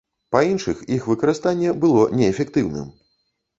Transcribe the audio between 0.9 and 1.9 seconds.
іх выкарыстанне